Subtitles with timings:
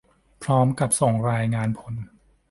[0.43, 1.93] พร้อมกับส่งรายงานผล